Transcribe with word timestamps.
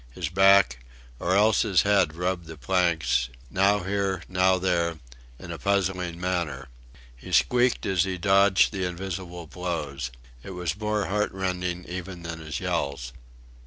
His 0.09 0.29
back 0.29 0.79
or 1.19 1.35
else 1.35 1.61
his 1.61 1.83
head 1.83 2.15
rubbed 2.15 2.47
the 2.47 2.57
planks, 2.57 3.29
now 3.51 3.81
here, 3.81 4.23
now 4.27 4.57
there, 4.57 4.97
in 5.37 5.51
a 5.51 5.59
puzzling 5.59 6.19
manner. 6.19 6.69
He 7.15 7.31
squeaked 7.31 7.85
as 7.85 8.03
he 8.03 8.17
dodged 8.17 8.71
the 8.73 8.83
invisible 8.83 9.45
blows. 9.45 10.09
It 10.41 10.55
was 10.55 10.75
more 10.75 11.05
heartrending 11.05 11.85
even 11.85 12.23
than 12.23 12.39
his 12.39 12.59
yells. 12.59 13.13